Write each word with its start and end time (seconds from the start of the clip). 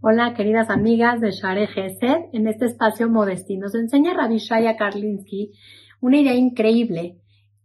Hola, 0.00 0.32
queridas 0.34 0.70
amigas 0.70 1.20
de 1.20 1.32
Share 1.32 1.66
Gesed. 1.66 2.26
En 2.32 2.46
este 2.46 2.66
espacio 2.66 3.08
Modestí 3.08 3.56
nos 3.56 3.74
enseña 3.74 4.14
Rabbi 4.14 4.38
Shaya 4.38 4.76
Karlinsky 4.76 5.50
una 6.00 6.18
idea 6.18 6.34
increíble. 6.34 7.18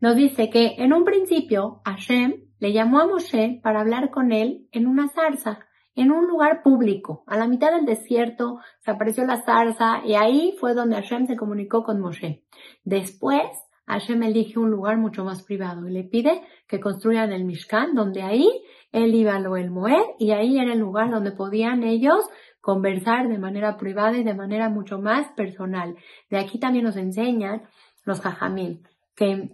Nos 0.00 0.14
dice 0.14 0.50
que 0.50 0.74
en 0.76 0.92
un 0.92 1.06
principio 1.06 1.80
Hashem 1.86 2.34
le 2.58 2.74
llamó 2.74 3.00
a 3.00 3.06
Moshe 3.06 3.60
para 3.62 3.80
hablar 3.80 4.10
con 4.10 4.32
él 4.32 4.68
en 4.72 4.86
una 4.86 5.08
zarza, 5.08 5.60
en 5.94 6.10
un 6.12 6.26
lugar 6.26 6.60
público. 6.62 7.24
A 7.26 7.38
la 7.38 7.48
mitad 7.48 7.72
del 7.72 7.86
desierto 7.86 8.58
se 8.80 8.90
apareció 8.90 9.24
la 9.24 9.40
zarza 9.40 10.02
y 10.04 10.12
ahí 10.12 10.54
fue 10.60 10.74
donde 10.74 10.96
Hashem 10.96 11.28
se 11.28 11.36
comunicó 11.36 11.82
con 11.82 11.98
Moshe. 11.98 12.44
Después 12.84 13.40
Hashem 13.88 14.22
elige 14.22 14.58
un 14.58 14.70
lugar 14.70 14.98
mucho 14.98 15.24
más 15.24 15.42
privado 15.42 15.88
y 15.88 15.92
le 15.92 16.04
pide 16.04 16.42
que 16.66 16.78
construyan 16.78 17.32
el 17.32 17.44
Mishkan, 17.44 17.94
donde 17.94 18.22
ahí 18.22 18.48
él 18.92 19.14
iba 19.14 19.34
a 19.34 19.40
lo 19.40 19.56
el 19.56 19.70
Moed 19.70 20.04
y 20.18 20.30
ahí 20.30 20.58
era 20.58 20.72
el 20.72 20.78
lugar 20.78 21.10
donde 21.10 21.32
podían 21.32 21.82
ellos 21.82 22.24
conversar 22.60 23.28
de 23.28 23.38
manera 23.38 23.76
privada 23.76 24.16
y 24.18 24.24
de 24.24 24.34
manera 24.34 24.68
mucho 24.68 24.98
más 25.00 25.28
personal. 25.32 25.96
De 26.30 26.38
aquí 26.38 26.58
también 26.58 26.84
nos 26.84 26.96
enseñan 26.96 27.62
los 28.04 28.20
jajamil 28.20 28.82
que 29.18 29.50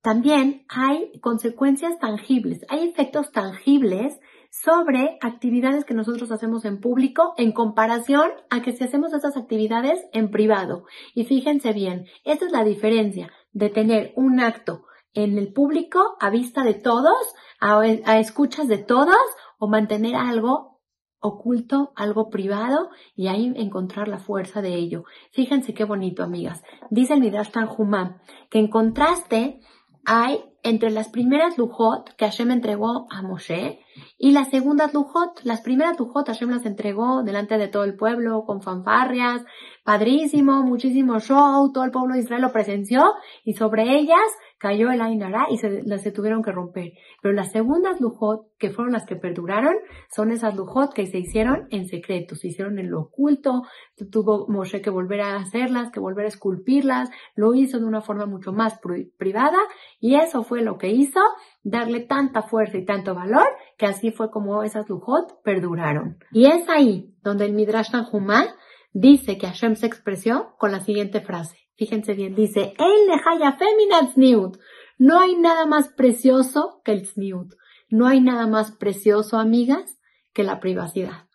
también 0.00 0.64
hay 0.68 1.18
consecuencias 1.20 1.98
tangibles, 1.98 2.60
hay 2.68 2.88
efectos 2.88 3.32
tangibles 3.32 4.20
sobre 4.50 5.18
actividades 5.20 5.84
que 5.84 5.94
nosotros 5.94 6.30
hacemos 6.30 6.64
en 6.64 6.80
público 6.80 7.34
en 7.36 7.50
comparación 7.50 8.30
a 8.48 8.62
que 8.62 8.70
si 8.70 8.84
hacemos 8.84 9.12
esas 9.12 9.36
actividades 9.36 9.98
en 10.12 10.30
privado. 10.30 10.84
Y 11.14 11.24
fíjense 11.24 11.72
bien, 11.72 12.06
esta 12.24 12.46
es 12.46 12.52
la 12.52 12.62
diferencia 12.62 13.32
de 13.56 13.70
tener 13.70 14.12
un 14.16 14.38
acto 14.38 14.84
en 15.14 15.38
el 15.38 15.50
público 15.50 16.18
a 16.20 16.28
vista 16.28 16.62
de 16.62 16.74
todos, 16.74 17.16
a, 17.58 18.18
escuchas 18.18 18.68
de 18.68 18.76
todos, 18.76 19.16
o 19.58 19.66
mantener 19.66 20.14
algo 20.14 20.82
oculto, 21.20 21.90
algo 21.96 22.28
privado, 22.28 22.90
y 23.14 23.28
ahí 23.28 23.54
encontrar 23.56 24.08
la 24.08 24.18
fuerza 24.18 24.60
de 24.60 24.74
ello. 24.74 25.04
Fíjense 25.32 25.72
qué 25.72 25.84
bonito, 25.84 26.22
amigas. 26.22 26.62
Dice 26.90 27.14
el 27.14 27.20
Midrash 27.20 27.50
Tanjumá 27.50 28.20
que 28.50 28.58
en 28.58 28.68
contraste 28.68 29.60
hay 30.04 30.44
entre 30.66 30.90
las 30.90 31.08
primeras 31.08 31.58
lujot 31.58 32.16
que 32.16 32.24
Hashem 32.24 32.50
entregó 32.50 33.06
a 33.08 33.22
Moshe 33.22 33.78
y 34.18 34.32
las 34.32 34.50
segundas 34.50 34.92
lujot. 34.92 35.40
Las 35.44 35.60
primeras 35.60 35.98
lujot 35.98 36.26
Hashem 36.26 36.50
las 36.50 36.66
entregó 36.66 37.22
delante 37.22 37.56
de 37.56 37.68
todo 37.68 37.84
el 37.84 37.94
pueblo 37.94 38.44
con 38.44 38.62
fanfarrias, 38.62 39.44
padrísimo, 39.84 40.64
muchísimo 40.64 41.20
show, 41.20 41.70
todo 41.72 41.84
el 41.84 41.92
pueblo 41.92 42.14
de 42.14 42.22
Israel 42.22 42.42
lo 42.42 42.52
presenció 42.52 43.14
y 43.44 43.54
sobre 43.54 43.96
ellas 43.96 44.18
cayó 44.58 44.90
el 44.90 45.02
Ainara 45.02 45.46
y 45.50 45.58
se, 45.58 45.84
se 45.98 46.10
tuvieron 46.10 46.42
que 46.42 46.50
romper. 46.50 46.92
Pero 47.22 47.34
las 47.34 47.52
segundas 47.52 48.00
lujot, 48.00 48.48
que 48.58 48.70
fueron 48.70 48.92
las 48.92 49.04
que 49.04 49.14
perduraron, 49.14 49.74
son 50.10 50.32
esas 50.32 50.56
lujot 50.56 50.92
que 50.92 51.06
se 51.06 51.18
hicieron 51.18 51.68
en 51.70 51.86
secreto, 51.86 52.34
se 52.34 52.48
hicieron 52.48 52.78
en 52.78 52.90
lo 52.90 53.02
oculto, 53.02 53.62
tuvo 54.10 54.46
Moshe 54.48 54.80
que 54.80 54.90
volver 54.90 55.20
a 55.20 55.36
hacerlas, 55.36 55.90
que 55.92 56.00
volver 56.00 56.24
a 56.24 56.28
esculpirlas, 56.28 57.10
lo 57.34 57.54
hizo 57.54 57.78
de 57.78 57.84
una 57.84 58.00
forma 58.00 58.26
mucho 58.26 58.52
más 58.52 58.80
privada 59.18 59.58
y 60.00 60.16
eso 60.16 60.42
fue 60.42 60.55
lo 60.62 60.78
que 60.78 60.88
hizo 60.88 61.20
darle 61.62 62.00
tanta 62.00 62.42
fuerza 62.42 62.78
y 62.78 62.84
tanto 62.84 63.14
valor 63.14 63.46
que 63.76 63.86
así 63.86 64.10
fue 64.10 64.30
como 64.30 64.62
esas 64.62 64.88
lujot 64.88 65.42
perduraron. 65.42 66.18
Y 66.32 66.46
es 66.46 66.68
ahí 66.68 67.14
donde 67.22 67.46
el 67.46 67.52
Midrash 67.52 67.90
Tanjumá 67.90 68.46
dice 68.92 69.38
que 69.38 69.46
Hashem 69.46 69.76
se 69.76 69.86
expresó 69.86 70.54
con 70.58 70.72
la 70.72 70.80
siguiente 70.80 71.20
frase. 71.20 71.58
Fíjense 71.76 72.14
bien, 72.14 72.34
dice, 72.34 72.74
No 74.98 75.20
hay 75.20 75.36
nada 75.36 75.66
más 75.66 75.88
precioso 75.88 76.80
que 76.84 76.92
el 76.92 77.02
tzniut. 77.02 77.52
No 77.90 78.06
hay 78.06 78.20
nada 78.20 78.46
más 78.46 78.72
precioso, 78.72 79.38
amigas, 79.38 79.98
que 80.32 80.42
la 80.42 80.58
privacidad. 80.58 81.25